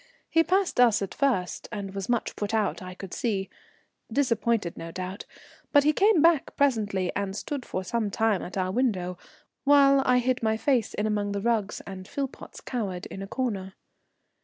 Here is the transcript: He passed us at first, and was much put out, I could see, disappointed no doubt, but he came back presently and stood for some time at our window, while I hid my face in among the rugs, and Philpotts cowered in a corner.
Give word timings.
He 0.31 0.43
passed 0.43 0.79
us 0.79 1.03
at 1.03 1.13
first, 1.13 1.69
and 1.71 1.93
was 1.93 2.09
much 2.09 2.35
put 2.35 2.55
out, 2.55 2.81
I 2.81 2.95
could 2.95 3.13
see, 3.13 3.51
disappointed 4.11 4.75
no 4.75 4.89
doubt, 4.91 5.27
but 5.71 5.83
he 5.83 5.93
came 5.93 6.23
back 6.23 6.55
presently 6.57 7.15
and 7.15 7.35
stood 7.35 7.67
for 7.67 7.83
some 7.83 8.09
time 8.09 8.41
at 8.41 8.57
our 8.57 8.71
window, 8.71 9.19
while 9.63 10.01
I 10.03 10.17
hid 10.17 10.41
my 10.41 10.57
face 10.57 10.95
in 10.95 11.05
among 11.05 11.33
the 11.33 11.41
rugs, 11.41 11.81
and 11.81 12.07
Philpotts 12.07 12.61
cowered 12.65 13.05
in 13.11 13.21
a 13.21 13.27
corner. 13.27 13.75